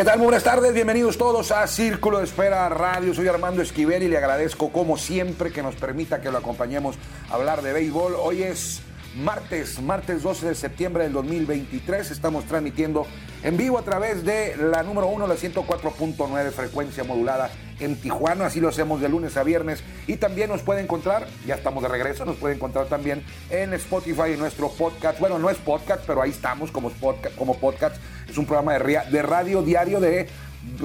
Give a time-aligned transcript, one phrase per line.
[0.00, 0.16] ¿Qué tal?
[0.16, 3.12] Muy buenas tardes, bienvenidos todos a Círculo de Espera Radio.
[3.12, 6.96] Soy Armando Esquivel y le agradezco como siempre que nos permita que lo acompañemos
[7.28, 8.14] a hablar de béisbol.
[8.14, 8.80] Hoy es
[9.14, 12.12] martes, martes 12 de septiembre del 2023.
[12.12, 13.06] Estamos transmitiendo
[13.42, 17.50] en vivo a través de la número 1, la 104.9 frecuencia modulada
[17.80, 18.46] en Tijuana.
[18.46, 19.82] Así lo hacemos de lunes a viernes.
[20.06, 24.32] Y también nos puede encontrar, ya estamos de regreso, nos puede encontrar también en Spotify,
[24.32, 25.18] en nuestro podcast.
[25.18, 27.96] Bueno, no es podcast, pero ahí estamos como podcast.
[28.28, 30.28] Es un programa de, radio diario de,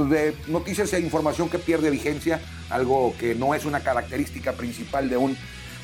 [0.10, 5.18] de noticias e información que pierde vigencia, algo que no es una característica principal de
[5.18, 5.38] un,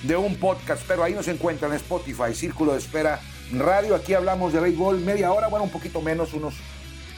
[0.03, 0.83] de un podcast.
[0.87, 3.19] Pero ahí nos encuentran en Spotify, Círculo de Espera
[3.53, 3.95] Radio.
[3.95, 6.55] Aquí hablamos de béisbol media hora, bueno, un poquito menos, unos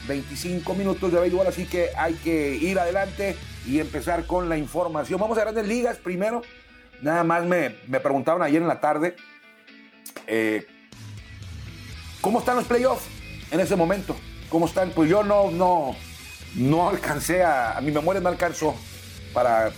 [0.06, 5.20] 25 minutos de béisbol, así que hay que ir adelante y empezar con la información.
[5.20, 6.42] Vamos a grandes ligas primero.
[7.00, 9.16] Nada más me, me preguntaban ayer en la tarde
[10.26, 10.66] eh,
[12.20, 13.04] cómo están los playoffs
[13.50, 14.16] en ese momento.
[14.48, 14.90] ¿Cómo están?
[14.90, 15.96] Pues yo no, no,
[16.54, 18.74] no alcancé a, a mi memoria no alcanzó
[19.32, 19.72] para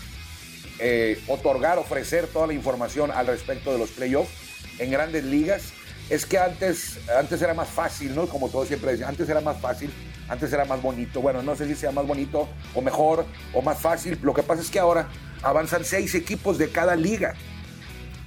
[0.78, 4.30] eh, otorgar, ofrecer toda la información al respecto de los playoffs
[4.78, 5.72] en grandes ligas.
[6.10, 8.28] Es que antes, antes era más fácil, ¿no?
[8.28, 9.90] Como todos siempre dicen, antes era más fácil,
[10.28, 11.20] antes era más bonito.
[11.20, 14.18] Bueno, no sé si sea más bonito o mejor o más fácil.
[14.22, 15.08] Lo que pasa es que ahora
[15.42, 17.34] avanzan seis equipos de cada liga.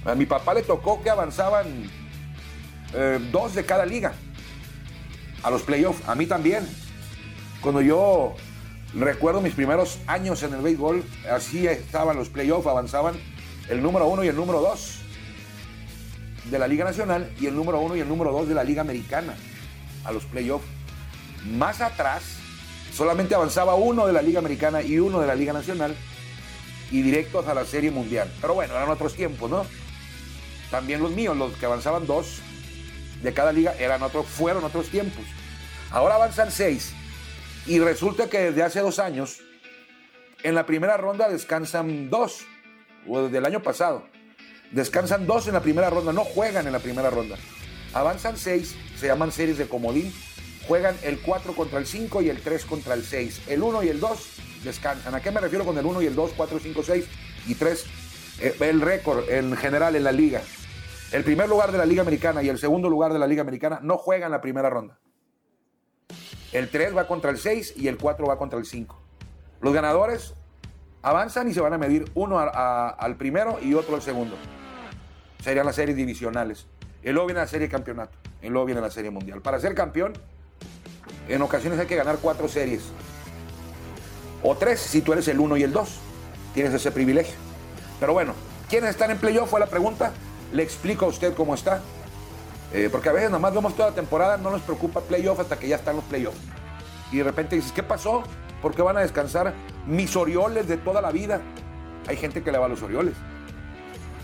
[0.04, 1.90] A mi papá le tocó que avanzaban
[2.94, 4.12] eh, dos de cada liga
[5.42, 6.06] a los playoffs.
[6.08, 6.66] A mí también.
[7.60, 8.34] Cuando yo
[8.94, 13.16] recuerdo mis primeros años en el béisbol, así estaban los playoffs, avanzaban
[13.68, 15.00] el número uno y el número dos
[16.50, 18.80] de la Liga Nacional y el número uno y el número dos de la Liga
[18.80, 19.34] Americana
[20.04, 20.66] a los playoffs.
[21.46, 22.22] Más atrás,
[22.94, 25.96] solamente avanzaba uno de la Liga Americana y uno de la Liga Nacional
[26.90, 28.30] y directos a la Serie Mundial.
[28.40, 29.64] Pero bueno, eran otros tiempos, ¿no?
[30.70, 32.40] También los míos, los que avanzaban dos
[33.22, 35.24] de cada liga, eran otros, fueron otros tiempos.
[35.90, 36.92] Ahora avanzan seis.
[37.66, 39.40] Y resulta que desde hace dos años,
[40.42, 42.40] en la primera ronda descansan dos,
[43.06, 44.06] o desde el año pasado.
[44.70, 47.36] Descansan dos en la primera ronda, no juegan en la primera ronda.
[47.92, 50.14] Avanzan seis, se llaman series de comodín.
[50.70, 53.48] Juegan el 4 contra el 5 y el 3 contra el 6.
[53.48, 55.12] El 1 y el 2 descansan.
[55.16, 57.08] ¿A qué me refiero con el 1 y el 2, 4, 5, 6
[57.48, 57.86] y 3?
[58.38, 60.42] Eh, el récord en general en la liga.
[61.10, 63.80] El primer lugar de la Liga Americana y el segundo lugar de la Liga Americana
[63.82, 65.00] no juegan la primera ronda.
[66.52, 68.96] El 3 va contra el 6 y el 4 va contra el 5.
[69.62, 70.34] Los ganadores
[71.02, 74.36] avanzan y se van a medir uno a- a- al primero y otro al segundo.
[75.42, 76.68] Serían las series divisionales.
[77.02, 78.16] Y luego viene la serie campeonato.
[78.40, 79.42] Y luego viene la serie mundial.
[79.42, 80.12] Para ser campeón,
[81.32, 82.82] en ocasiones hay que ganar cuatro series.
[84.42, 85.88] O tres si tú eres el 1 y el 2.
[86.54, 87.34] Tienes ese privilegio.
[87.98, 88.34] Pero bueno,
[88.68, 89.50] ¿quiénes están en playoff?
[89.50, 90.12] Fue la pregunta.
[90.52, 91.80] Le explico a usted cómo está.
[92.72, 95.68] Eh, porque a veces nomás vemos toda la temporada, no nos preocupa playoff hasta que
[95.68, 96.38] ya están los playoffs.
[97.10, 98.22] Y de repente dices, ¿qué pasó?
[98.62, 99.54] ¿Por qué van a descansar
[99.86, 101.40] mis Orioles de toda la vida?
[102.06, 103.14] Hay gente que le va a los Orioles.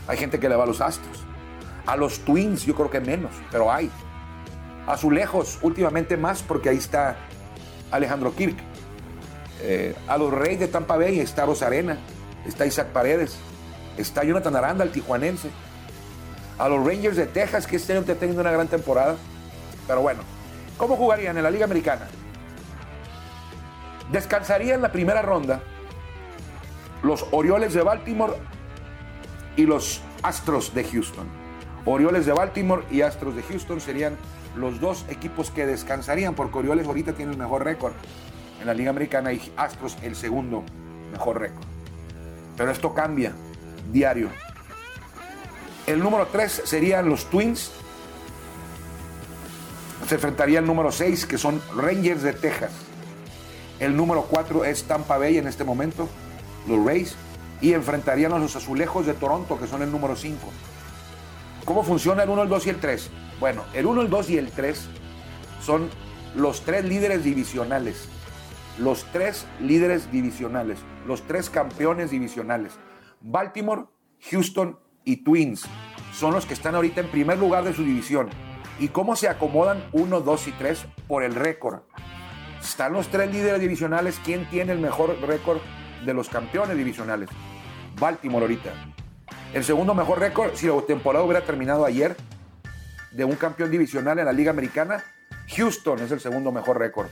[0.07, 1.25] Hay gente que le va a los Astros.
[1.87, 3.91] A los Twins yo creo que menos, pero hay.
[4.87, 7.17] Azulejos últimamente más porque ahí está
[7.91, 8.57] Alejandro Kirk.
[9.63, 11.99] Eh, a los Reyes de Tampa Bay está Rosarena,
[12.47, 13.37] está Isaac Paredes,
[13.97, 15.51] está Jonathan Aranda, el tijuanense.
[16.59, 19.17] A los Rangers de Texas, que este año está teniendo una gran temporada.
[19.87, 20.21] Pero bueno,
[20.79, 22.07] ¿cómo jugarían en la Liga Americana?
[24.11, 25.61] Descansaría en la primera ronda
[27.03, 28.35] los Orioles de Baltimore
[29.57, 31.27] y los Astros de Houston.
[31.85, 34.17] Orioles de Baltimore y Astros de Houston serían
[34.57, 37.93] los dos equipos que descansarían, porque Orioles ahorita tiene el mejor récord
[38.61, 40.65] en la Liga Americana y Astros el segundo
[41.13, 41.65] mejor récord.
[42.57, 43.33] Pero esto cambia
[43.93, 44.31] diario.
[45.87, 47.71] El número 3 serían los Twins.
[50.09, 52.73] Se enfrentaría el número 6, que son Rangers de Texas.
[53.79, 56.09] El número 4 es Tampa Bay en este momento,
[56.67, 57.15] los Rays.
[57.61, 60.39] y enfrentarían a los azulejos de Toronto, que son el número 5.
[61.67, 63.11] ¿Cómo funciona el 1, el 2 y el 3?
[63.41, 64.89] Bueno, el 1, el 2 y el 3
[65.61, 65.91] son
[66.37, 68.09] los tres líderes divisionales.
[68.79, 70.79] Los tres líderes divisionales.
[71.09, 72.75] Los tres campeones divisionales.
[73.21, 73.87] Baltimore,
[74.31, 75.65] Houston y Twins
[76.15, 78.29] son los que están ahorita en primer lugar de su división.
[78.79, 80.87] ¿Y cómo se acomodan 1, 2 y 3?
[81.09, 81.81] Por el récord.
[82.61, 84.21] Están los tres líderes divisionales.
[84.25, 85.59] ¿Quién tiene el mejor récord
[86.05, 87.29] de los campeones divisionales?
[87.99, 88.73] Baltimore ahorita.
[89.53, 92.17] El segundo mejor récord, si la temporada hubiera terminado ayer,
[93.13, 95.03] de un campeón divisional en la Liga Americana,
[95.57, 97.09] Houston es el segundo mejor récord.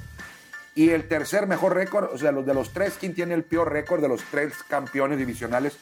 [0.75, 3.73] Y el tercer mejor récord, o sea, los de los tres, ¿quién tiene el peor
[3.73, 5.79] récord de los tres campeones divisionales?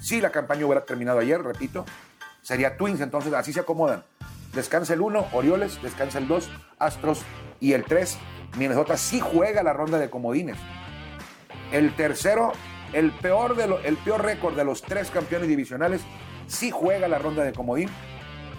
[0.00, 1.86] Si la campaña hubiera terminado ayer, repito,
[2.42, 3.00] sería Twins.
[3.00, 4.04] Entonces así se acomodan.
[4.52, 7.22] Descansa el 1, Orioles, descansa el 2, Astros
[7.58, 8.18] y el 3,
[8.58, 10.58] Minnesota sí juega la ronda de comodines.
[11.72, 12.52] El tercero,
[12.92, 16.02] el peor, de el peor récord de los tres campeones divisionales,
[16.46, 17.88] sí juega la ronda de comodín,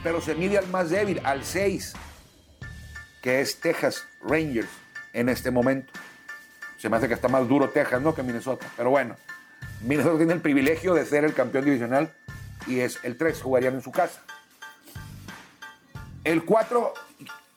[0.04, 1.94] pero se mide al más débil, al 6,
[3.22, 4.70] que es Texas Rangers
[5.14, 5.94] en este momento.
[6.78, 8.14] Se me hace que está más duro Texas, ¿no?
[8.14, 8.66] Que Minnesota.
[8.76, 9.16] Pero bueno,
[9.82, 12.12] Minnesota tiene el privilegio de ser el campeón divisional
[12.68, 14.22] y es el 3, jugarían en su casa.
[16.24, 16.94] El 4,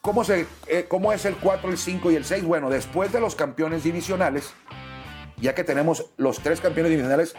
[0.01, 2.45] ¿cómo, eh, ¿cómo es el 4, el 5 y el 6?
[2.45, 4.53] Bueno, después de los campeones divisionales,
[5.39, 7.35] ya que tenemos los tres campeones divisionales,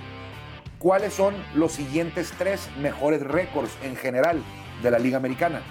[0.78, 4.42] ¿cuáles son los siguientes tres mejores récords en general
[4.84, 5.62] de la Liga Americana?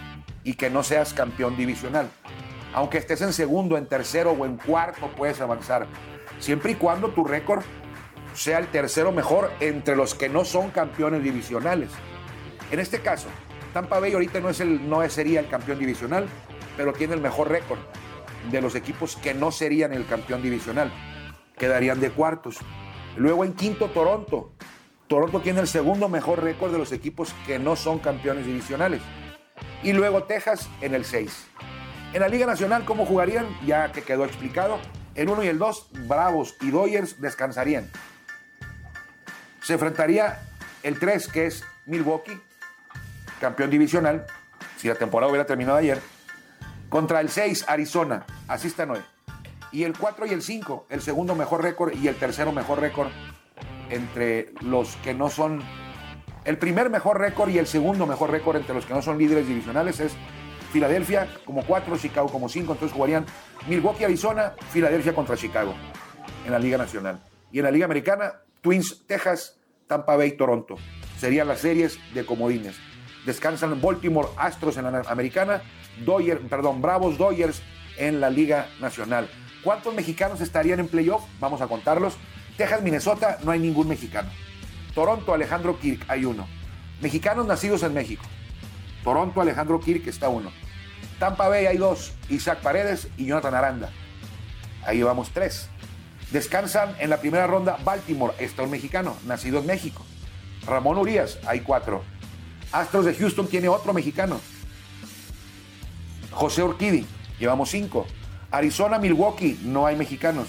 [0.44, 2.08] Y que no seas campeón divisional.
[2.74, 5.86] Aunque estés en segundo, en tercero o en cuarto, puedes avanzar.
[6.38, 7.62] Siempre y cuando tu récord
[8.34, 11.90] sea el tercero mejor entre los que no son campeones divisionales.
[12.70, 13.28] En este caso,
[13.72, 16.26] Tampa Bay ahorita no, es el, no sería el campeón divisional,
[16.76, 17.78] pero tiene el mejor récord
[18.50, 20.92] de los equipos que no serían el campeón divisional.
[21.56, 22.58] Quedarían de cuartos.
[23.16, 24.52] Luego en quinto, Toronto.
[25.06, 29.00] Toronto tiene el segundo mejor récord de los equipos que no son campeones divisionales.
[29.82, 31.46] Y luego Texas en el 6.
[32.12, 33.46] En la Liga Nacional, ¿cómo jugarían?
[33.64, 34.78] Ya que quedó explicado.
[35.14, 37.90] El 1 y el 2, Bravos y Dodgers descansarían
[39.66, 40.38] se enfrentaría
[40.84, 42.40] el 3, que es Milwaukee,
[43.40, 44.24] campeón divisional,
[44.76, 46.00] si la temporada hubiera terminado ayer,
[46.88, 49.00] contra el 6, Arizona, así está hoy.
[49.72, 53.08] Y el 4 y el 5, el segundo mejor récord y el tercero mejor récord
[53.90, 55.62] entre los que no son...
[56.44, 59.48] El primer mejor récord y el segundo mejor récord entre los que no son líderes
[59.48, 60.12] divisionales es
[60.72, 63.26] Filadelfia como 4, Chicago como 5, entonces jugarían
[63.68, 65.74] Milwaukee, Arizona, Filadelfia contra Chicago
[66.44, 67.20] en la Liga Nacional.
[67.50, 70.76] Y en la Liga Americana, Twins, Texas, Tampa Bay, Toronto.
[71.18, 72.76] Serían las series de comodines.
[73.24, 75.62] Descansan Baltimore Astros en la americana,
[76.04, 77.62] Dodgers, perdón, Bravos Dodgers
[77.96, 79.28] en la Liga Nacional.
[79.66, 81.24] ¿Cuántos mexicanos estarían en playoff?
[81.40, 82.14] Vamos a contarlos.
[82.56, 84.30] Texas, Minnesota, no hay ningún mexicano.
[84.94, 86.46] Toronto, Alejandro Kirk, hay uno.
[87.00, 88.22] Mexicanos nacidos en México.
[89.02, 90.52] Toronto, Alejandro Kirk, está uno.
[91.18, 93.90] Tampa Bay hay dos, Isaac Paredes y Jonathan Aranda.
[94.86, 95.68] Ahí vamos tres.
[96.30, 100.06] Descansan en la primera ronda Baltimore, está un mexicano, nacido en México.
[100.64, 102.04] Ramón Urias, hay cuatro.
[102.70, 104.40] Astros de Houston tiene otro mexicano.
[106.30, 107.04] José Urquidi,
[107.40, 108.06] llevamos cinco.
[108.56, 110.48] Arizona, Milwaukee, no hay mexicanos.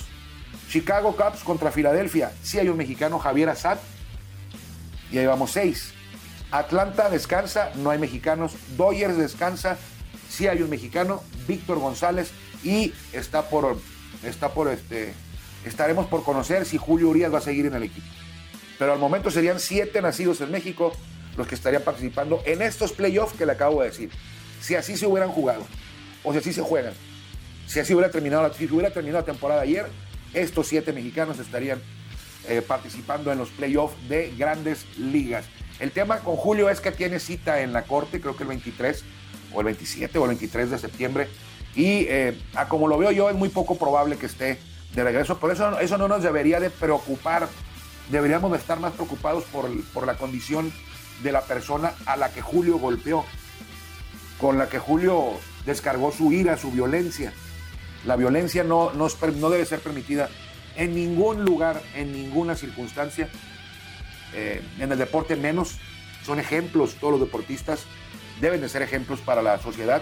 [0.69, 3.77] Chicago Cubs contra Filadelfia, sí hay un mexicano, Javier Assad.
[5.11, 5.93] Y ahí vamos seis.
[6.51, 8.53] Atlanta descansa, no hay mexicanos.
[8.77, 9.77] Dodgers descansa,
[10.29, 12.31] sí hay un mexicano, Víctor González.
[12.63, 13.77] Y está por,
[14.23, 15.13] está por este,
[15.65, 18.07] estaremos por conocer si Julio Urias va a seguir en el equipo.
[18.79, 20.93] Pero al momento serían siete nacidos en México
[21.35, 24.11] los que estarían participando en estos playoffs que le acabo de decir.
[24.61, 25.65] Si así se hubieran jugado,
[26.23, 26.93] o si así se juegan,
[27.67, 29.87] si así hubiera terminado, si hubiera terminado la temporada ayer,
[30.33, 31.79] estos siete mexicanos estarían
[32.47, 35.45] eh, participando en los playoffs de grandes ligas.
[35.79, 39.03] El tema con Julio es que tiene cita en la corte, creo que el 23
[39.53, 41.27] o el 27 o el 23 de septiembre.
[41.75, 42.37] Y eh,
[42.69, 44.57] como lo veo yo, es muy poco probable que esté
[44.95, 45.37] de regreso.
[45.39, 47.47] Por eso eso no nos debería de preocupar.
[48.09, 50.71] Deberíamos de estar más preocupados por, por la condición
[51.21, 53.25] de la persona a la que Julio golpeó,
[54.39, 55.33] con la que Julio
[55.65, 57.33] descargó su ira, su violencia.
[58.07, 60.29] La violencia no, no, debe ser permitida
[60.77, 63.27] en ningún lugar, en ninguna circunstancia.
[64.33, 65.77] Eh, en el deporte menos.
[66.25, 67.85] Son ejemplos, todos los deportistas
[68.39, 70.01] deben de ser ejemplos para la sociedad.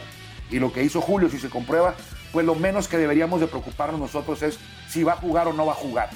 [0.51, 1.95] Y lo que hizo Julio, si se comprueba,
[2.31, 5.65] pues lo menos que deberíamos de preocuparnos nosotros es si va a jugar o no
[5.65, 6.11] va a jugar.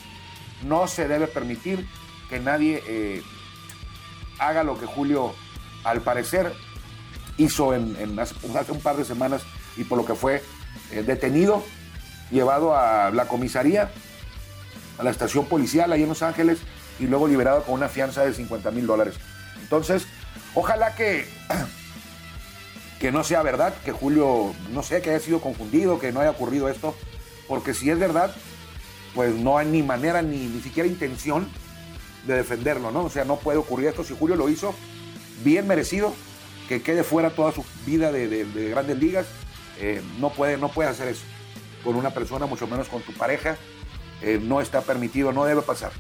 [0.64, 1.88] No se debe permitir
[2.30, 3.24] que nadie eh,
[4.38, 5.34] haga lo que Julio,
[5.84, 6.54] al parecer,
[7.38, 9.42] hizo hace, un par de semanas
[9.76, 10.44] y por lo que fue
[10.92, 11.64] eh, detenido,
[12.32, 13.92] llevado a la comisaría,
[14.98, 16.60] a la estación policial ahí en Los Ángeles
[17.00, 19.16] y luego liberado con una fianza de 50 mil dólares.
[19.62, 20.06] Entonces,
[20.54, 21.28] ojalá que,
[23.00, 26.32] que no sea verdad, que Julio, no sé, que haya sido confundido, que no haya
[26.32, 26.96] ocurrido esto,
[27.48, 28.34] porque si es verdad,
[29.16, 31.48] pues no hay ni manera ni, ni siquiera intención
[32.28, 33.06] de defenderlo, ¿no?
[33.06, 34.04] O sea, no puede ocurrir esto.
[34.04, 34.76] Si Julio lo hizo,
[35.44, 36.14] bien merecido,
[36.68, 39.26] que quede fuera toda su vida de, grandes ligas.
[39.80, 41.24] Eh, no, puede, no puede hacer eso
[41.84, 43.58] con una persona, mucho menos con tu pareja.
[44.22, 45.92] Eh, no está permitido, no debe pasar.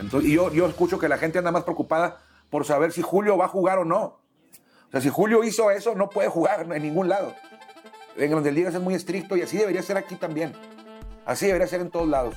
[0.00, 2.18] Entonces, y yo, yo escucho que la gente anda más preocupada
[2.50, 4.02] por saber si Julio va a jugar o no.
[4.88, 7.34] O sea, si Julio hizo eso, no puede jugar en ningún lado.
[8.16, 10.52] En Grandes Ligas es muy estricto y así debería ser aquí también.
[11.24, 12.36] Así debería ser en todos lados.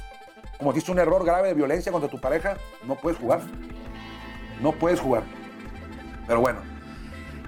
[0.57, 3.41] Como hiciste un error grave de violencia contra tu pareja, no puedes jugar.
[4.61, 5.23] No puedes jugar.
[6.27, 6.59] Pero bueno,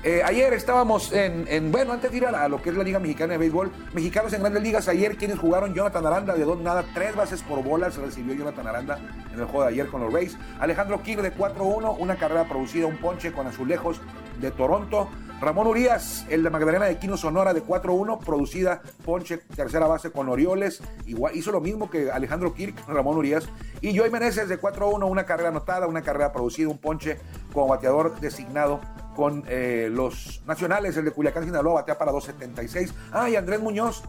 [0.03, 3.33] eh, ayer estábamos en, bueno, antes de ir a, lo que es la Liga Mexicana
[3.33, 7.15] de Béisbol, mexicanos en grandes ligas, ayer quienes jugaron Jonathan Aranda de dos nada, tres
[7.15, 8.99] bases por bolas recibió Jonathan Aranda
[9.31, 10.35] en el juego de ayer con los Rays.
[10.59, 14.01] Alejandro King de 4-1, una carrera producida, un ponche con azulejos
[14.39, 15.07] de Toronto.
[15.39, 20.29] Ramón Urias, el de Magdalena de Quino Sonora de 4-1, producida ponche, tercera base con
[20.29, 20.81] Orioles.
[21.05, 23.47] Igual, hizo lo mismo que Alejandro Kirk, Ramón Urias.
[23.81, 27.19] Y Joey Meneses de 4-1, una carrera anotada, una carrera producida, un ponche
[27.53, 28.79] como bateador designado
[29.21, 32.91] con eh, los nacionales, el de Culiacán, Sinaloa, batea para 2.76.
[33.13, 34.01] Ah, Andrés Muñoz.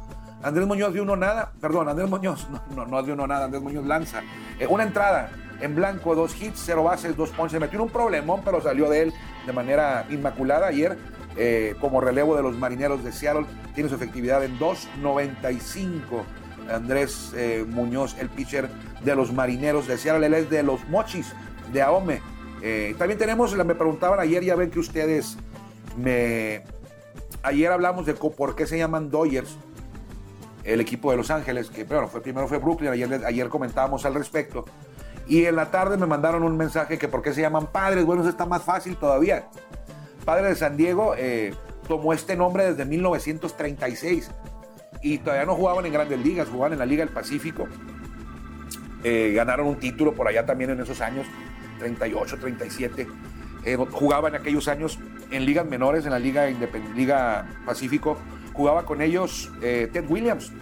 [0.43, 3.63] Andrés Muñoz de uno nada, perdón, Andrés Muñoz, no, no, no de uno nada, Andrés
[3.63, 4.23] Muñoz lanza.
[4.59, 7.61] Eh, una entrada en blanco, dos hits, cero bases, dos ponches.
[7.61, 9.15] Metió un problemón, pero salió de él
[9.45, 10.97] de manera inmaculada ayer.
[11.37, 16.25] Eh, como relevo de los marineros de Seattle, tiene su efectividad en 2.95.
[16.73, 17.35] Andrés
[17.69, 18.71] Muñoz, el pitcher
[19.05, 21.35] de los marineros de Seattle, él es de los mochis
[21.71, 22.32] de Aome
[22.63, 25.37] eh, también tenemos, me preguntaban ayer, ya ven que ustedes
[25.97, 26.65] me...
[27.43, 29.57] Ayer hablamos de por qué se llaman Dodgers,
[30.63, 34.15] el equipo de Los Ángeles, que bueno, fue, primero fue Brooklyn, ayer, ayer comentábamos al
[34.15, 34.65] respecto.
[35.27, 38.05] Y en la tarde me mandaron un mensaje que por qué se llaman Padres.
[38.05, 39.49] Bueno, eso está más fácil todavía.
[40.25, 41.55] Padre de San Diego eh,
[41.89, 44.31] tomó este nombre desde 1936
[45.03, 47.67] y todavía no jugaban en grandes ligas, jugaban en la Liga del Pacífico.
[49.05, 51.27] Eh, ganaron un título por allá también en esos años.
[51.83, 53.09] 38, 37.
[53.65, 54.99] Eh, jugaba en aquellos años
[55.31, 56.47] en ligas menores, en la Liga,
[56.95, 58.17] Liga Pacífico.
[58.53, 60.53] Jugaba con ellos eh, Ted Williams.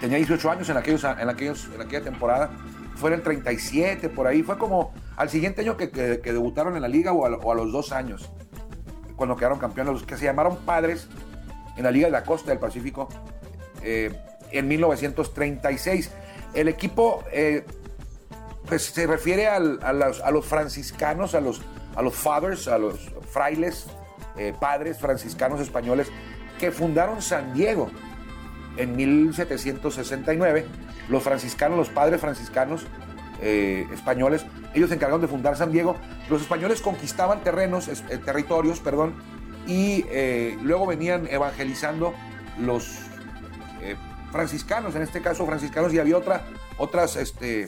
[0.00, 2.50] Tenía 18 años en, aquellos, en, aquellos, en aquella temporada.
[2.94, 4.42] Fue en el 37, por ahí.
[4.42, 8.30] Fue como al siguiente año que, debutaron en la liga o a, los dos años,
[9.16, 11.08] cuando quedaron campeones, los que se llamaron padres
[11.76, 13.08] en la Liga de la Costa del Pacífico
[13.82, 14.14] eh,
[14.50, 16.10] en 1936.
[16.54, 17.22] El equipo
[18.66, 21.62] pues se refiere a, los, franciscanos, a los,
[21.94, 23.86] a los fathers, a los frailes,
[24.36, 26.08] eh, padres franciscanos españoles
[26.58, 27.90] que fundaron San Diego
[28.76, 30.66] en 1769.
[31.08, 32.86] Los franciscanos, los padres franciscanos
[33.40, 34.44] eh, españoles,
[34.74, 35.96] ellos se encargaron de fundar San Diego.
[36.28, 39.14] Los españoles conquistaban terrenos, eh, territorios, perdón,
[39.66, 40.04] y
[40.62, 42.14] luego venían evangelizando
[42.58, 42.98] los
[44.30, 46.44] franciscanos, en este caso franciscanos, y había otra,
[46.78, 47.66] otras este,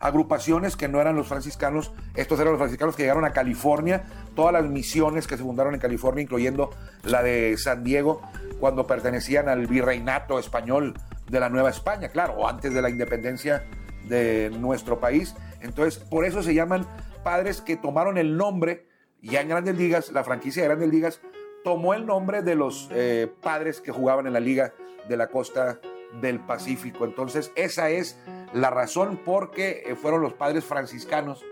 [0.00, 4.52] agrupaciones que no eran los franciscanos, estos eran los franciscanos que llegaron a California, todas
[4.52, 6.70] las misiones que se fundaron en California, incluyendo
[7.02, 8.22] la de San Diego,
[8.60, 10.94] cuando pertenecían al virreinato español
[11.28, 13.64] de la Nueva España, claro, o antes de la independencia
[14.08, 15.34] de nuestro país.
[15.60, 16.86] Entonces, por eso se llaman
[17.22, 18.86] padres que tomaron el nombre,
[19.20, 21.20] ya en Grandes Ligas, la franquicia de Grandes Ligas
[21.64, 24.72] tomó el nombre de los eh, padres que jugaban en la Liga
[25.08, 25.80] de la Costa
[26.20, 27.04] del Pacífico.
[27.04, 28.18] Entonces, esa es
[28.52, 31.44] la razón por qué eh, fueron los padres franciscanos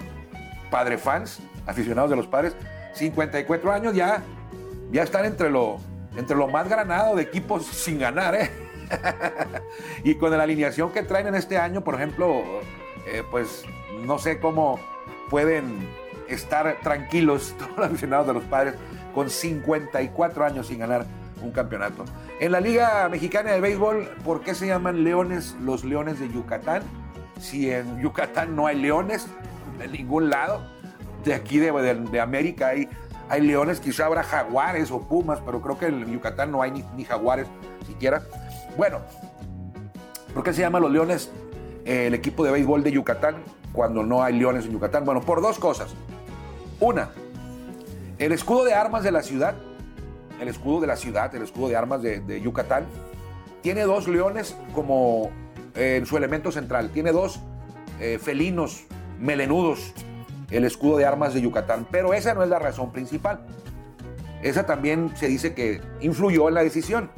[0.72, 2.56] padre fans, aficionados de los padres,
[2.94, 4.24] 54 años ya,
[4.90, 5.78] ya están entre lo,
[6.16, 8.50] entre lo más granado de equipos sin ganar, ¿eh?
[10.02, 12.42] y con la alineación que traen en este año, por ejemplo,
[13.06, 13.64] eh, pues
[14.04, 14.80] no sé cómo,
[15.30, 15.88] pueden
[16.28, 18.74] estar tranquilos todos los aficionados de los padres
[19.14, 21.06] con 54 años sin ganar
[21.44, 22.04] un campeonato.
[22.40, 26.82] En la Liga Mexicana de Béisbol, ¿por qué se llaman leones los leones de Yucatán?
[27.38, 29.26] Si en Yucatán no hay leones
[29.78, 30.62] de ningún lado,
[31.24, 32.88] de aquí de, de, América hay,
[33.28, 37.04] hay leones, quizá habrá jaguares o pumas, pero creo que en Yucatán no hay ni,
[37.04, 37.46] jaguares
[37.86, 38.22] siquiera.
[38.76, 39.00] Bueno,
[40.32, 41.30] ¿por qué se llaman los leones
[41.84, 43.36] eh, el equipo de béisbol de Yucatán
[43.72, 45.04] cuando no hay leones en Yucatán?
[45.04, 45.94] Bueno, por dos cosas.
[46.80, 47.10] Una,
[48.18, 49.54] el escudo de armas de la ciudad,
[50.40, 52.86] el escudo de la ciudad, el escudo de armas de, Yucatán,
[53.62, 55.30] tiene dos leones como
[55.74, 56.90] eh, en su elemento central.
[56.90, 57.40] Tiene dos
[58.00, 58.84] eh, felinos
[59.18, 59.94] melenudos,
[60.50, 61.86] el escudo de armas de Yucatán.
[61.90, 63.46] Pero esa no es la razón principal.
[64.42, 67.10] Esa también se dice que influyó en la decisión.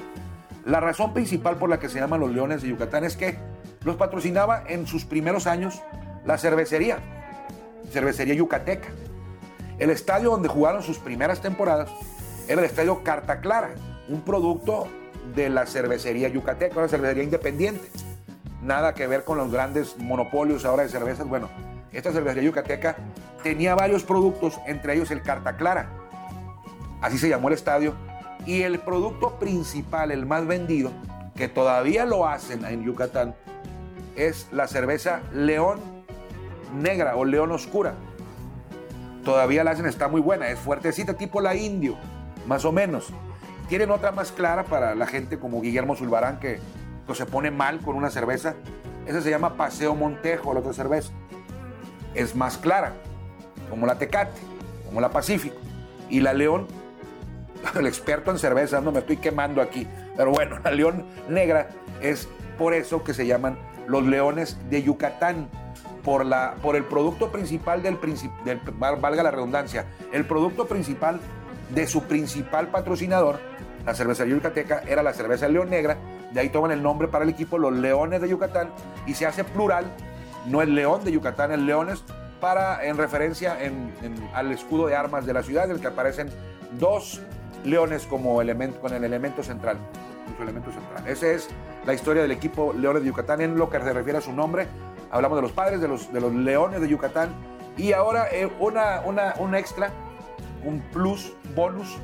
[0.65, 3.39] La razón principal por la que se llaman los leones de Yucatán es que
[3.85, 5.81] los patrocinaba en sus primeros años
[6.25, 6.99] la cervecería,
[7.91, 8.89] cervecería yucateca.
[9.79, 11.89] El estadio donde jugaron sus primeras temporadas
[12.49, 13.75] era el estadio Carta Clara,
[14.09, 14.89] un producto
[15.35, 17.89] de la cervecería yucateca, una cervecería independiente.
[18.63, 21.29] Nada que ver con los grandes monopolios ahora de cervezas.
[21.29, 21.49] Bueno,
[21.93, 22.97] esta cervecería yucateca
[23.43, 25.89] tenía varios productos, entre ellos el Carta Clara.
[27.01, 27.95] Así se llamó el estadio.
[28.45, 30.93] Y el producto principal, el más vendido,
[31.35, 33.35] que todavía lo hacen en Yucatán,
[34.15, 35.81] es la cerveza León
[36.73, 37.95] Negra o León Oscura
[39.27, 41.97] todavía la hacen, está muy buena, es fuertecita, tipo la indio,
[42.47, 43.09] más o menos.
[43.69, 46.61] Tienen otra más clara para la gente como Guillermo Zulbarán, que
[47.15, 48.55] se pone mal con una cerveza.
[49.07, 51.13] Esa se llama Paseo Montejo, la otra cerveza.
[52.15, 52.95] Es más clara,
[53.71, 54.41] como la Tecate,
[54.87, 55.57] como la Pacífico.
[56.09, 56.67] Y la León,
[57.75, 59.87] el experto en cerveza, no me estoy quemando aquí,
[60.17, 61.69] pero bueno, la León Negra
[62.01, 65.49] es por eso que se llaman los Leones de Yucatán
[66.03, 67.99] por, la, por el producto principal del,
[68.45, 71.21] del, valga la redundancia, el producto principal
[71.71, 73.39] de su principal patrocinador,
[73.85, 75.97] la cervecería Yucateca, era la cerveza León Negra,
[76.33, 78.71] de ahí toman el nombre para el equipo los Leones de Yucatán
[79.07, 79.85] y se hace plural,
[80.47, 82.03] no el León de Yucatán, el Leones,
[82.41, 83.57] para, en referencia
[84.35, 86.29] al escudo de armas de la ciudad, en el que aparecen
[86.79, 87.23] dos
[87.65, 89.79] leones como elemento, con el elemento central.
[90.37, 91.07] Su elemento central.
[91.07, 91.49] Esa es
[91.87, 94.67] la historia del equipo Leones de Yucatán en lo que se refiere a su nombre
[95.11, 97.31] hablamos de los padres, de los, de los leones de Yucatán.
[97.77, 99.91] Y ahora eh, una, una, un extra,
[100.65, 101.99] un plus, bonus.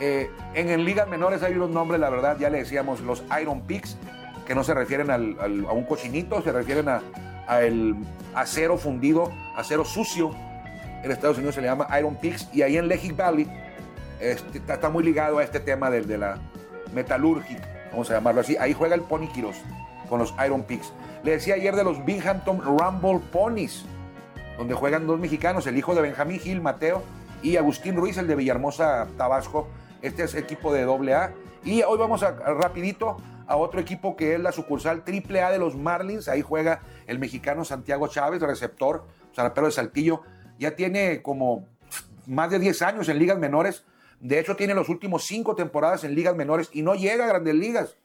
[0.00, 3.98] Eh, en, ligas menores hay unos nombres, la verdad, ya le decíamos los Iron Pigs,
[4.46, 7.02] que no se refieren a un cochinito, se refieren a,
[7.60, 7.94] el
[8.34, 10.30] acero fundido, acero sucio.
[11.02, 12.48] En Estados Unidos se le llama Iron Pigs.
[12.54, 13.46] Y ahí en Lehigh Valley
[14.20, 16.38] este, está, muy ligado a este tema de, de la
[16.94, 18.56] metalurgia, vamos a llamarlo así.
[18.56, 19.28] Ahí juega el Pony
[20.08, 20.92] con los Iron Pigs.
[21.22, 23.84] Le decía ayer de los Binghamton Rumble Ponies,
[24.56, 27.02] donde juegan dos mexicanos, el hijo de Benjamín Gil, Mateo,
[27.44, 29.68] y Agustín Ruiz, el de Villahermosa, Tabasco.
[30.00, 31.34] Este es equipo de AA.
[31.62, 35.76] Y hoy vamos a, rapidito a otro equipo que es la sucursal AAA de los
[35.76, 36.28] Marlins.
[36.28, 39.04] Ahí juega el mexicano Santiago Chávez, receptor,
[39.36, 40.22] zarapero de Saltillo.
[40.58, 41.66] Ya tiene como
[42.26, 43.84] más de 10 años en ligas menores.
[44.20, 47.54] De hecho, tiene los últimos cinco temporadas en ligas menores y no llega a grandes
[47.54, 47.96] ligas.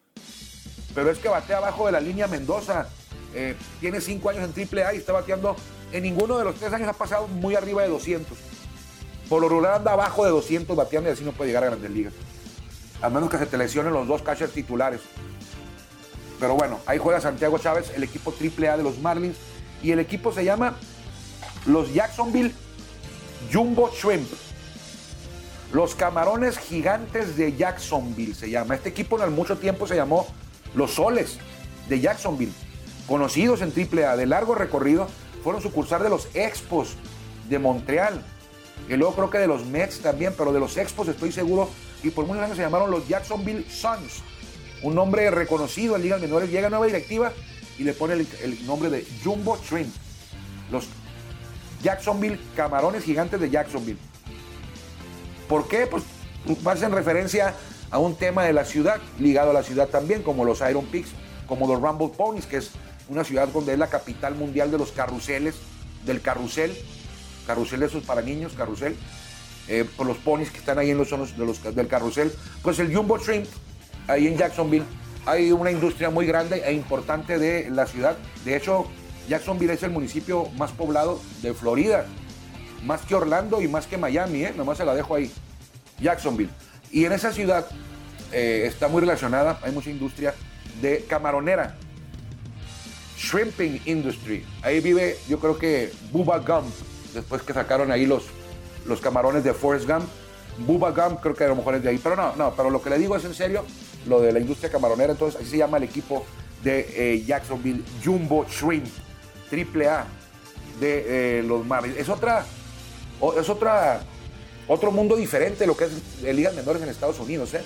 [0.94, 2.90] Pero es que batea abajo de la línea Mendoza.
[3.34, 5.56] Eh, tiene cinco años en AAA y está bateando.
[5.94, 8.59] En ninguno de los tres años ha pasado muy arriba de 200.
[9.30, 11.92] Por lo regular anda abajo de 200 bateando y así no puede llegar a grandes
[11.92, 12.14] ligas.
[13.02, 15.02] A menos que se te lesionen los dos catchers titulares.
[16.40, 19.38] Pero bueno, ahí juega Santiago Chávez, el equipo AAA de los Marlins.
[19.84, 20.76] Y el equipo se llama
[21.66, 22.54] los Jacksonville
[23.54, 24.30] Jumbo Shrimp.
[25.72, 28.76] Los camarones gigantes de Jacksonville se llama.
[28.76, 30.28] Este equipo en mucho tiempo se llamó
[30.74, 31.38] los Soles
[31.88, 32.54] de Jacksonville
[33.10, 35.08] conocidos en AAA de largo recorrido,
[35.44, 36.96] fueron sucursal de los Expos
[37.50, 38.24] de Montreal.
[38.90, 41.70] Y luego creo que de los Mets también, pero de los Expos estoy seguro.
[42.02, 44.24] Y por muchos años se llamaron los Jacksonville Suns.
[44.82, 46.50] Un nombre reconocido en ligas menores.
[46.50, 47.32] Llega nueva directiva
[47.78, 49.94] y le pone el, nombre de Jumbo Shrimp.
[50.72, 50.88] Los
[51.84, 54.00] Jacksonville Camarones Gigantes de Jacksonville.
[55.48, 55.86] ¿Por qué?
[55.86, 56.04] Pues
[56.82, 57.54] en referencia
[57.92, 61.10] a un tema de la ciudad, ligado a la ciudad también, como los Iron Pigs,
[61.48, 62.72] como los Rumble Ponies, que es
[63.08, 65.56] una ciudad donde es la capital mundial de los carruseles,
[66.06, 66.76] del carrusel,
[67.46, 68.96] carrusel esos para niños, carrusel,
[69.68, 72.32] eh, por los ponis que están ahí en los zonos de los, del carrusel.
[72.62, 73.48] Pues el Jumbo Shrimp,
[74.08, 74.86] ahí en Jacksonville,
[75.26, 78.18] hay una industria muy grande e importante de la ciudad.
[78.46, 78.88] De hecho,
[79.28, 82.06] Jacksonville es el municipio más poblado de Florida,
[82.86, 84.54] más que Orlando y más que Miami, ¿eh?
[84.56, 85.32] nomás se la dejo ahí.
[86.00, 86.52] Jacksonville.
[86.92, 87.68] Y en esa ciudad
[88.32, 90.34] eh, está muy relacionada, hay mucha industria
[90.82, 91.76] de camaronera
[93.20, 94.46] shrimping industry.
[94.62, 96.74] Ahí vive, yo creo que Bubba Gump,
[97.14, 98.24] después que sacaron ahí los,
[98.86, 100.06] los camarones de Forrest Gump.
[100.60, 102.82] Bubba Gump creo que a lo mejor es de ahí, pero no, no, pero lo
[102.82, 103.64] que le digo es en serio,
[104.08, 106.26] lo de la industria camaronera, entonces así se llama el equipo
[106.64, 108.88] de eh, Jacksonville, Jumbo Shrimp,
[109.50, 110.06] triple A
[110.80, 111.98] de eh, los Marlins.
[111.98, 112.46] Es otra,
[113.38, 114.02] es otra,
[114.68, 117.62] otro mundo diferente lo que es ligas menores en Estados Unidos, ¿eh?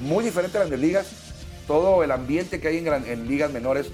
[0.00, 1.06] Muy diferente a las de ligas,
[1.68, 3.86] todo el ambiente que hay en, en ligas menores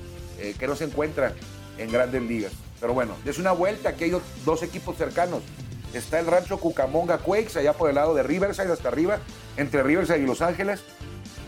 [0.59, 1.35] que no se encuentra
[1.77, 2.53] en grandes ligas.
[2.81, 5.43] Pero bueno, es una vuelta, aquí hay dos, equipos cercanos.
[5.93, 9.19] Está el rancho Cucamonga Quakes, allá por el lado de Riverside hasta arriba,
[9.57, 10.81] entre Riverside y Los Ángeles.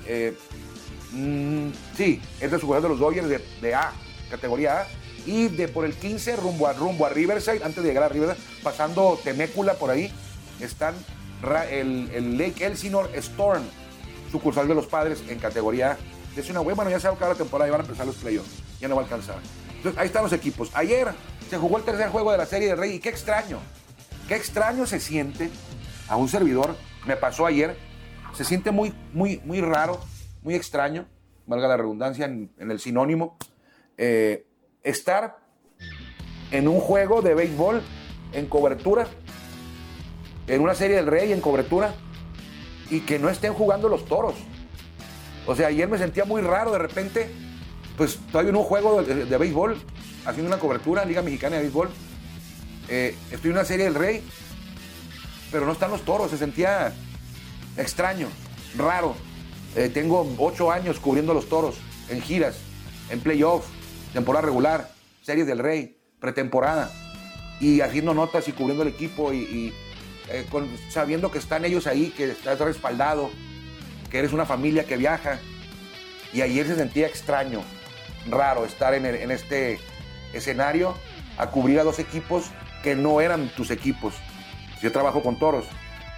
[0.06, 0.36] Eh,
[1.12, 3.28] mm, sí, es de jugador de los Dodgers
[3.60, 3.92] de, A,
[4.30, 4.86] categoría A.
[5.24, 8.44] Y de por el 15 rumbo a, rumbo a Riverside, antes de llegar a Riverside,
[8.62, 10.12] pasando Temécula por ahí,
[10.60, 10.94] están
[11.70, 13.62] el, Lake Elsinore Storm,
[14.30, 15.96] sucursal de los padres en categoría A.
[16.36, 18.16] Es una buena, bueno, ya se va a la temporada y van a empezar los
[18.16, 18.50] playoffs.
[18.80, 19.36] Ya no va a alcanzar.
[19.82, 20.70] Entonces, ahí están los equipos.
[20.74, 21.08] Ayer
[21.50, 23.58] se jugó el tercer juego de la Serie de Rey y qué extraño.
[24.28, 25.50] Qué extraño se siente
[26.06, 26.76] a un servidor.
[27.04, 27.76] Me pasó ayer.
[28.32, 30.00] Se siente muy, muy, muy raro,
[30.42, 31.06] muy extraño,
[31.46, 33.36] valga la redundancia en, en el sinónimo,
[33.98, 34.46] eh,
[34.84, 35.38] estar
[36.52, 37.82] en un juego de béisbol
[38.32, 39.08] en cobertura,
[40.46, 41.92] en una serie del Rey en cobertura,
[42.88, 44.34] y que no estén jugando los toros.
[45.46, 47.30] O sea, ayer me sentía muy raro de repente,
[48.02, 49.80] pues estoy en un juego de, béisbol,
[50.26, 51.88] haciendo una cobertura, Liga Mexicana de Béisbol.
[52.88, 54.24] Eh, estoy en una serie del Rey,
[55.52, 56.92] pero no están los toros, se sentía
[57.76, 58.26] extraño,
[58.76, 59.14] raro.
[59.76, 61.76] Eh, tengo ocho años cubriendo los toros
[62.08, 62.56] en giras,
[63.08, 63.66] en playoff,
[64.12, 64.90] temporada regular,
[65.22, 66.90] series del Rey, pretemporada,
[67.60, 69.72] y haciendo notas y cubriendo el equipo y,
[70.28, 70.44] eh,
[70.90, 73.30] sabiendo que están ellos ahí, que estás respaldado,
[74.10, 75.38] que eres una familia que viaja.
[76.32, 77.62] Y ayer se sentía extraño,
[78.28, 79.78] raro estar en, en este
[80.32, 80.94] escenario
[81.38, 82.44] a cubrir a dos equipos
[82.82, 84.14] que no eran tus equipos.
[84.80, 85.64] Yo trabajo con toros,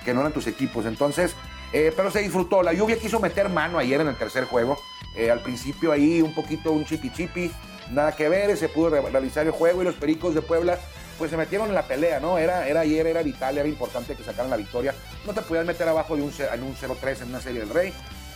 [0.05, 0.87] que no eran tus equipos.
[0.87, 1.35] Entonces,
[1.73, 2.63] eh, pero se disfrutó.
[2.63, 4.79] La lluvia quiso meter mano ayer en el tercer juego.
[5.17, 7.51] Eh, al principio ahí un poquito un chipi chipi,
[7.91, 10.79] nada que ver, se pudo re- realizar el juego y los Pericos de Puebla
[11.19, 12.39] pues se metieron en la pelea, ¿no?
[12.39, 14.93] Era, era ayer, era vital, era importante que sacaran la victoria.
[15.25, 17.93] No te podías meter abajo de un, en un 0-3 en una serie del Rey.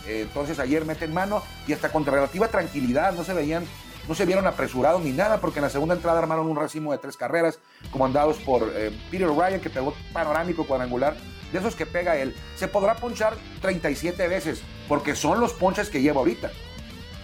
[0.09, 3.65] Entonces ayer meten mano y hasta con relativa tranquilidad, no se veían,
[4.07, 6.97] no se vieron apresurados ni nada, porque en la segunda entrada armaron un racimo de
[6.97, 7.59] tres carreras,
[7.91, 11.15] comandados por eh, Peter Ryan, que pegó panorámico cuadrangular,
[11.51, 12.35] de esos que pega él.
[12.55, 16.51] Se podrá ponchar 37 veces, porque son los ponches que lleva ahorita.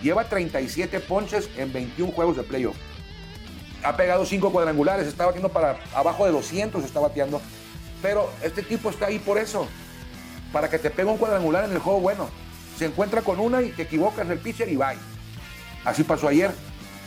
[0.01, 2.75] Lleva 37 ponches en 21 juegos de playoff.
[3.83, 7.41] Ha pegado 5 cuadrangulares, está batiendo para abajo de 200, está bateando.
[8.01, 9.67] Pero este tipo está ahí por eso,
[10.51, 12.29] para que te pegue un cuadrangular en el juego bueno.
[12.77, 14.97] Se encuentra con una y te equivocas el pitcher y bye.
[15.83, 16.51] Así pasó ayer.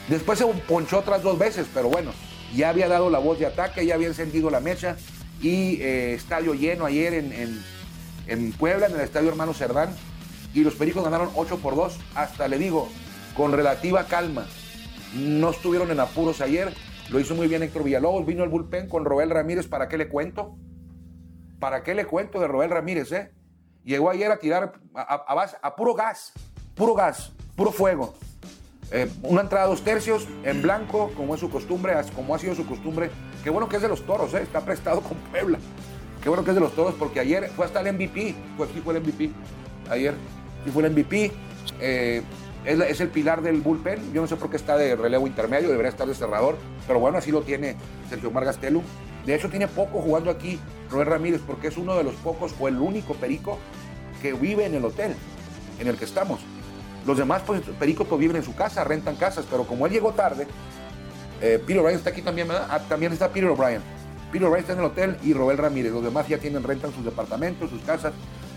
[0.08, 2.12] Después se ponchó otras dos veces, pero bueno,
[2.54, 4.96] ya había dado la voz de ataque, ya había encendido la mecha
[5.42, 7.62] y eh, estadio lleno ayer en, en-
[8.26, 9.90] en Puebla, en el estadio Hermano Cerdán,
[10.54, 12.88] y los Pericos ganaron 8 por 2, hasta le digo,
[13.34, 14.46] con relativa calma.
[15.14, 16.72] No estuvieron en apuros ayer,
[17.10, 20.08] lo hizo muy bien Héctor Villalobos, vino el bullpen con Roel Ramírez, ¿para qué le
[20.08, 20.56] cuento?
[21.58, 23.30] ¿Para qué le cuento de Roel Ramírez, eh?
[23.84, 26.32] Llegó ayer a tirar a, a- a a puro gas,
[26.74, 28.14] puro gas, puro fuego.
[28.90, 32.66] Eh, una entrada dos tercios en blanco, como es su costumbre, como ha sido su
[32.66, 33.10] costumbre.
[33.44, 35.58] Qué bueno que es de los toros, eh, está prestado con Puebla.
[36.22, 38.34] Qué bueno que es de los toros, porque ayer fue hasta el MVP.
[38.56, 39.30] Fue, sí fue el MVP.
[39.90, 40.14] Ayer
[40.64, 41.32] sí fue el MVP.
[41.80, 42.22] Eh,
[42.64, 44.12] es, el pilar del bullpen.
[44.12, 46.56] Yo no sé por qué está de relevo intermedio, debería estar de cerrador.
[46.86, 47.76] Pero bueno, así lo tiene
[48.08, 48.82] Sergio Mar Gastelum.
[49.24, 50.58] De hecho, tiene poco jugando aquí
[50.90, 53.58] Roel Ramírez, porque es uno de los pocos o el único perico
[54.22, 55.14] que vive en el hotel
[55.78, 56.40] en el que estamos.
[57.06, 60.12] Los demás pues, pericos pues, viven en su casa, rentan casas, pero como él llegó
[60.12, 60.46] tarde,
[61.40, 62.48] eh, Peter O'Brien está aquí también.
[62.50, 63.80] Ah, también está Peter O'Brien.
[64.32, 65.92] Peter O'Brien está en el hotel y Robel Ramírez.
[65.92, 68.12] Los demás ya tienen renta en sus departamentos, sus casas.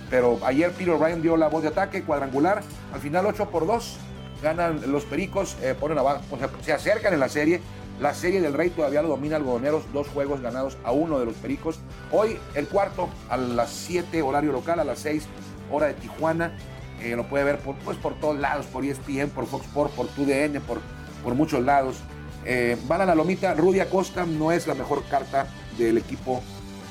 [0.09, 2.63] Pero ayer Peter O'Brien dio la voz de ataque, cuadrangular.
[2.93, 3.97] Al final 8 por 2.
[4.41, 6.23] Ganan los pericos, eh, ponen abajo,
[6.63, 7.61] se acercan en la serie.
[8.01, 11.35] La serie del Rey todavía lo domina Algodoneros, dos juegos ganados a uno de los
[11.35, 11.79] pericos.
[12.11, 15.27] Hoy el cuarto a las 7 horario local, a las 6
[15.71, 16.57] hora de Tijuana.
[16.99, 20.07] Eh, lo puede ver por, pues, por todos lados, por ESPN, por Fox Sports, por
[20.07, 20.79] TUDN, por,
[21.23, 21.97] por muchos lados.
[22.43, 25.45] Eh, van a la lomita, Rudy Acosta no es la mejor carta
[25.77, 26.41] del equipo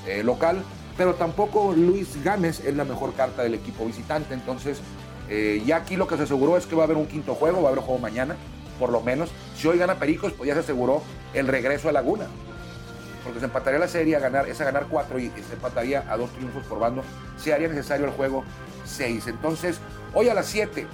[0.07, 0.63] eh, local,
[0.97, 4.33] pero tampoco Luis Gámez es la mejor carta del equipo visitante.
[4.33, 4.79] Entonces,
[5.29, 7.63] eh, ya aquí lo que se aseguró es que va a haber un quinto juego,
[7.63, 8.37] va a haber juego mañana,
[8.81, 9.31] por lo menos.
[9.55, 11.03] Si hoy gana Pericos, pues ya se aseguró
[11.35, 12.27] el regreso a Laguna.
[13.23, 16.17] Porque se empataría la serie a ganar, es a ganar cuatro y se empataría a
[16.17, 17.05] dos triunfos por bando.
[17.37, 18.43] Se haría necesario el juego
[18.87, 19.27] 6.
[19.29, 19.79] Entonces,
[20.15, 20.87] hoy a las 7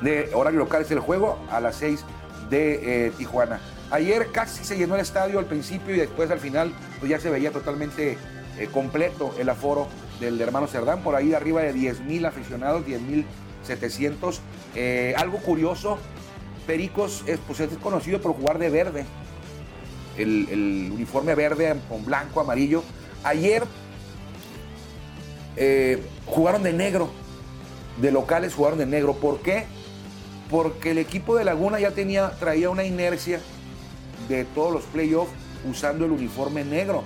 [0.00, 2.04] de horario local es el juego, a las 6
[2.48, 3.60] de eh, Tijuana.
[3.90, 7.30] Ayer casi se llenó el estadio al principio y después al final pues ya se
[7.30, 8.16] veía totalmente
[8.58, 9.86] eh, completo el aforo
[10.18, 13.26] del hermano Cerdán, por ahí arriba de 10 mil aficionados, 10 mil
[13.64, 14.40] 700.
[14.74, 15.98] Eh, algo curioso,
[16.66, 19.04] Pericos es, pues, es conocido por jugar de verde,
[20.16, 22.82] el, uniforme verde con blanco, amarillo.
[23.24, 23.64] Ayer
[25.56, 27.10] eh, jugaron de negro,
[28.00, 29.14] de locales jugaron de negro.
[29.14, 29.66] ¿Por qué?
[30.50, 33.40] Porque el equipo de Laguna ya tenía, traía una inercia
[34.28, 35.32] de todos los playoffs
[35.68, 37.04] usando el uniforme negro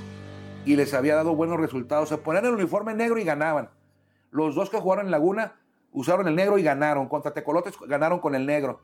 [0.65, 2.09] y les había dado buenos resultados.
[2.09, 3.71] Se ponían el uniforme negro y ganaban.
[4.31, 5.55] Los dos que jugaron en Laguna
[5.93, 7.09] usaron el negro y ganaron.
[7.09, 8.81] Contra Tecolotes ganaron con el negro.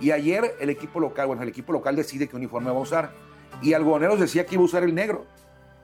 [0.00, 3.12] Y ayer el equipo local, bueno, el equipo local decide qué uniforme va a usar.
[3.62, 5.26] Y Algoneros decía que iba a usar el negro.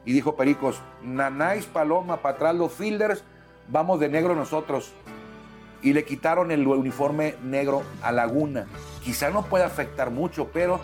[0.04, 3.24] Y dijo Pericos, Nanáis, Paloma, atrás los fielders,
[3.68, 4.92] vamos de negro nosotros.
[5.82, 8.66] Y le quitaron el uniforme negro a Laguna.
[9.02, 10.80] Quizá no puede afectar mucho, pero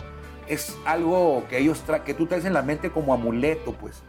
[0.47, 4.03] es algo que ellos que tú traes en la mente como amuleto, pues.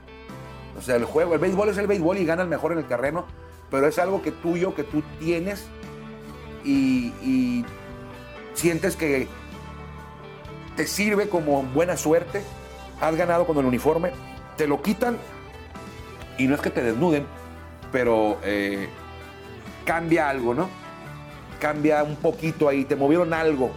[0.77, 3.25] O sea, el juego, el béisbol es el béisbol y ganas mejor en el terreno,
[3.71, 5.69] pero es algo que tuyo, que tú tienes
[6.65, 7.65] y
[8.55, 9.29] sientes que
[10.77, 12.43] te sirve como buena suerte.
[13.01, 14.13] Has ganado con el uniforme,
[14.57, 15.19] te lo quitan
[16.39, 17.27] y no es que te desnuden,
[17.93, 18.89] pero eh,
[19.85, 20.69] cambia algo, ¿no?
[21.61, 23.71] Cambia un poquito ahí, te movieron algo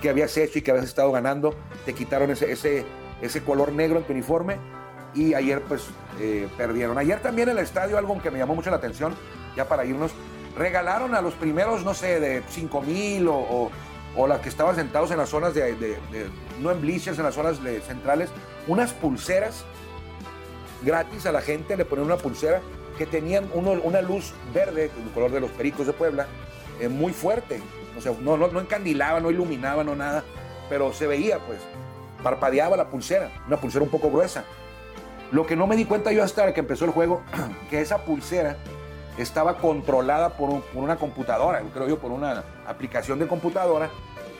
[0.00, 2.84] que habías hecho y que habías estado ganando, te quitaron ese, ese,
[3.22, 4.56] ese color negro en tu uniforme
[5.14, 5.86] y ayer pues
[6.20, 6.98] eh, perdieron.
[6.98, 9.14] Ayer también en el estadio algo que me llamó mucho la atención,
[9.56, 10.12] ya para irnos,
[10.56, 13.70] regalaron a los primeros, no sé, de 5 mil o, o,
[14.28, 15.98] las que estaban sentados en las zonas de,
[16.60, 18.30] no en bleachers, en las zonas centrales,
[18.66, 19.64] unas pulseras
[20.82, 22.60] gratis a la gente, le ponían una pulsera
[22.96, 26.26] que tenían una luz verde, el color de los pericos de Puebla,
[26.80, 27.60] eh, muy fuerte.
[27.98, 30.24] O sea, no, no, no encandilaba, no iluminaba, no nada,
[30.68, 31.60] pero se veía, pues,
[32.22, 34.44] parpadeaba la pulsera, una pulsera un poco gruesa.
[35.32, 37.22] Lo que no me di cuenta yo hasta que empezó el juego,
[37.70, 38.56] que esa pulsera
[39.18, 43.90] estaba controlada por, una computadora, creo yo, por una aplicación de computadora,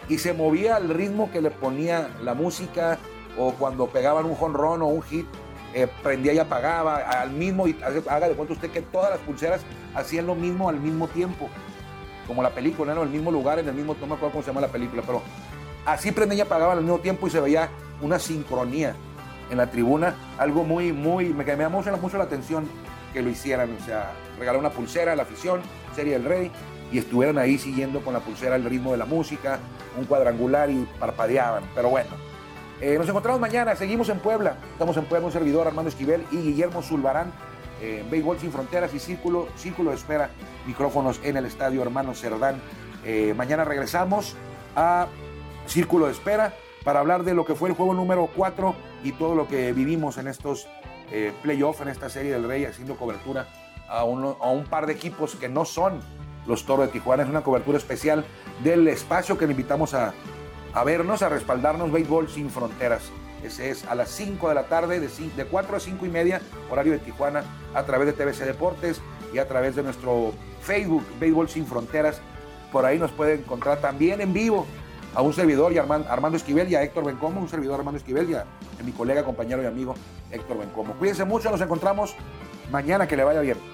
[0.09, 2.99] y se movía al ritmo que le ponía la música,
[3.39, 5.27] o cuando pegaban un jonrón o un hit,
[5.73, 7.77] eh, prendía y apagaba al mismo, y
[8.09, 9.63] haga de cuenta usted que todas las pulseras
[9.95, 11.49] hacían lo mismo al mismo tiempo,
[12.27, 14.51] como la película, en el mismo lugar, en el mismo, no me acuerdo cómo se
[14.51, 15.23] llama la película, pero
[15.87, 17.69] así prendía y apagaba al mismo tiempo y se veía
[18.01, 18.95] una sincronía
[19.51, 22.69] en la tribuna, algo muy, muy, me llamó mucho la atención
[23.13, 25.61] que lo hicieran, o sea, regalar una pulsera a la afición,
[25.95, 26.51] Serie del Rey,
[26.93, 29.59] y estuvieran ahí siguiendo con la pulsera el ritmo de la música,
[29.97, 32.11] un cuadrangular y parpadeaban, pero bueno,
[32.81, 34.57] eh, nos encontramos mañana, seguimos en Puebla.
[34.73, 37.33] Estamos en Puebla, un servidor Armando Esquivel y Guillermo Zulbarán,
[37.81, 40.31] eh, Béisbol Sin Fronteras y Círculo, Círculo de Espera,
[40.67, 42.61] micrófonos en el estadio Hermano Cerdán.
[43.05, 44.37] Eh, mañana regresamos
[44.77, 45.07] a
[45.67, 49.35] Círculo de Espera para hablar de lo que fue el juego número 4 y todo
[49.35, 50.69] lo que vivimos en estos
[51.11, 53.49] eh, playoffs, en esta serie del Rey, haciendo cobertura
[53.89, 56.01] a, un par de equipos que no son
[56.47, 57.23] los Toros de Tijuana.
[57.23, 58.25] Es una cobertura especial
[58.63, 60.15] del espacio que le invitamos a,
[60.85, 63.11] vernos, a respaldarnos Béisbol Sin Fronteras.
[63.43, 66.41] Ese es a las 5 de la tarde, de, de 4 a 5 y media,
[66.71, 67.45] horario de Tijuana,
[67.75, 69.03] a través de TBC Deportes
[69.35, 72.21] y a través de nuestro Facebook, Béisbol Sin Fronteras.
[72.73, 74.67] Por ahí nos puede encontrar también en vivo
[75.15, 78.31] a un servidor y Armando, Armando Esquivel y a Héctor Bencomo, un servidor Armando Esquivel
[78.31, 79.95] y a, a mi colega, compañero y amigo
[80.31, 80.95] Héctor Bencomo.
[80.95, 82.17] Cuídense mucho, nos encontramos
[82.71, 83.74] mañana, que le vaya bien.